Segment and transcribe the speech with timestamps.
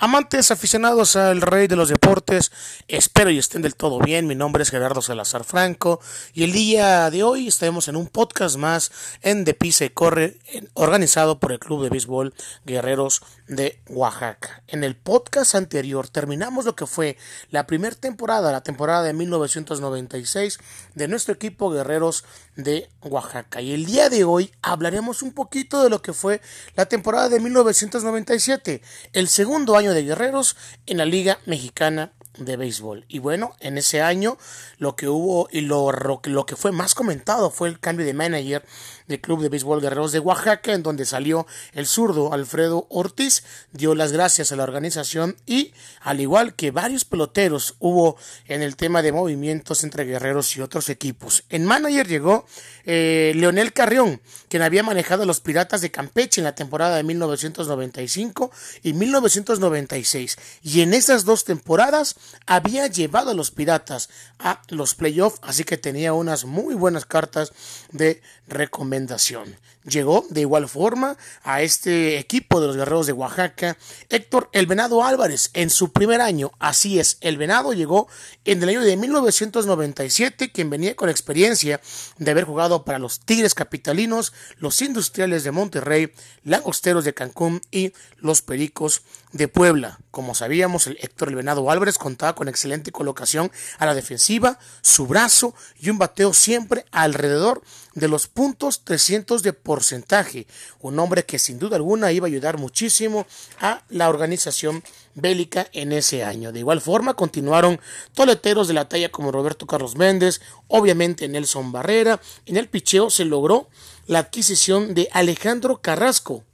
[0.00, 2.52] Amantes aficionados al rey de los deportes,
[2.86, 4.28] espero y estén del todo bien.
[4.28, 6.00] Mi nombre es Gerardo Salazar Franco
[6.32, 8.92] y el día de hoy estaremos en un podcast más
[9.22, 10.36] en De Pisa y Corre,
[10.74, 12.32] organizado por el Club de Béisbol
[12.64, 14.62] Guerreros de Oaxaca.
[14.68, 17.16] En el podcast anterior terminamos lo que fue
[17.50, 20.60] la primera temporada, la temporada de 1996
[20.94, 23.60] de nuestro equipo Guerreros de Oaxaca.
[23.62, 26.40] Y el día de hoy hablaremos un poquito de lo que fue
[26.76, 28.80] la temporada de 1997,
[29.12, 33.04] el segundo año de guerreros en la Liga Mexicana de béisbol.
[33.08, 34.38] Y bueno, en ese año
[34.78, 38.64] lo que hubo y lo, lo que fue más comentado fue el cambio de manager
[39.08, 43.94] del Club de Béisbol Guerreros de Oaxaca, en donde salió el zurdo Alfredo Ortiz, dio
[43.94, 48.16] las gracias a la organización y, al igual que varios peloteros, hubo
[48.46, 51.44] en el tema de movimientos entre guerreros y otros equipos.
[51.48, 52.46] En manager llegó
[52.84, 57.02] eh, Leonel Carrión, quien había manejado a los Piratas de Campeche en la temporada de
[57.02, 58.50] 1995
[58.82, 60.36] y 1996.
[60.62, 62.16] Y en esas dos temporadas
[62.46, 67.52] había llevado a los Piratas a los playoffs, así que tenía unas muy buenas cartas
[67.92, 69.56] de recomendación.
[69.84, 73.78] Llegó de igual forma a este equipo de los guerreros de Oaxaca
[74.10, 76.52] Héctor El Venado Álvarez en su primer año.
[76.58, 78.08] Así es, El Venado llegó
[78.44, 81.80] en el año de 1997, quien venía con experiencia
[82.18, 86.12] de haber jugado para los Tigres Capitalinos, los Industriales de Monterrey,
[86.44, 89.02] Lagosteros de Cancún y los Pericos
[89.32, 90.00] de Puebla.
[90.10, 95.06] Como sabíamos, el Héctor El Venado Álvarez contaba con excelente colocación a la defensiva, su
[95.06, 97.62] brazo y un bateo siempre alrededor
[97.94, 100.46] de los puntos 300 de porcentaje.
[100.80, 103.26] Un hombre que sin duda alguna iba a ayudar muchísimo
[103.60, 104.82] a la organización
[105.14, 106.50] bélica en ese año.
[106.50, 107.78] De igual forma continuaron
[108.14, 112.22] toleteros de la talla como Roberto Carlos Méndez, obviamente Nelson Barrera.
[112.46, 113.68] En el picheo se logró
[114.06, 116.44] la adquisición de Alejandro Carrasco,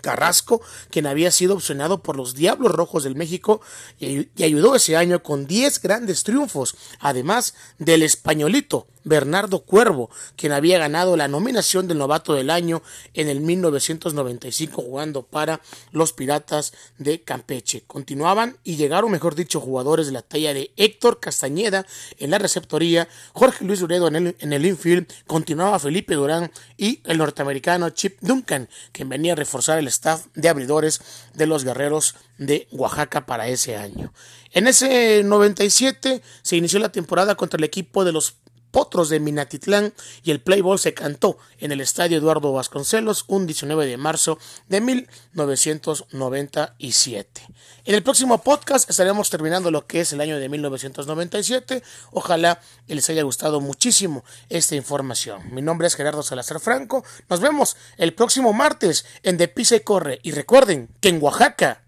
[0.00, 3.60] Carrasco, quien había sido opcionado por los Diablos Rojos del México
[3.98, 10.78] y, ayudó ese año con 10 grandes triunfos, además del españolito Bernardo Cuervo, quien había
[10.78, 12.82] ganado la nominación del novato del año
[13.14, 17.84] en el 1995 jugando para los Piratas de Campeche.
[17.86, 21.86] Continuaban y llegaron, mejor dicho, jugadores de la talla de Héctor Castañeda
[22.18, 27.00] en la receptoría, Jorge Luis Uredo en el, en el infield, continuaba Felipe Durán y
[27.04, 31.00] el norteamericano Chip Duncan, quien venía a reforzar el staff de abridores
[31.34, 34.12] de los guerreros de Oaxaca para ese año.
[34.52, 38.36] En ese 97 se inició la temporada contra el equipo de los
[38.72, 39.94] Potros de Minatitlán
[40.24, 44.80] y el Playboy se cantó en el Estadio Eduardo Vasconcelos un 19 de marzo de
[44.80, 47.46] 1997.
[47.84, 51.84] En el próximo podcast estaremos terminando lo que es el año de 1997.
[52.12, 55.54] Ojalá les haya gustado muchísimo esta información.
[55.54, 57.04] Mi nombre es Gerardo Salazar Franco.
[57.28, 60.20] Nos vemos el próximo martes en De Pisa y Corre.
[60.22, 61.82] Y recuerden que en Oaxaca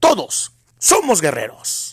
[0.00, 1.91] todos somos guerreros.